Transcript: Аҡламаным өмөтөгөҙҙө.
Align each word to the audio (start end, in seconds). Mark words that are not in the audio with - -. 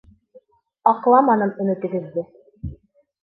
Аҡламаным 0.91 1.53
өмөтөгөҙҙө. 1.65 2.23